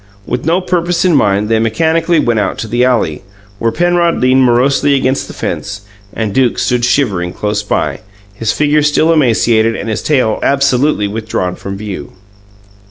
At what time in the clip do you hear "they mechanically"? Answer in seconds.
1.47-2.17